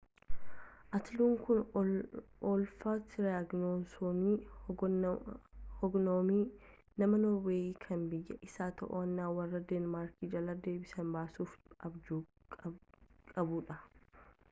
[0.99, 1.59] atiluun kun
[2.51, 5.03] olaaf tiraayigivassooniin
[5.81, 6.37] hogganame
[7.03, 11.53] nama norweeyii kan biyya isaa to'annaa warra deenmaark jalaa deebisee baasuuf
[11.91, 12.21] abjuu
[12.57, 13.79] qabuudha